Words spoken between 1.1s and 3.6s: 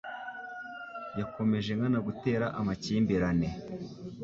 Yakomeje nkana gutera amakimbirane.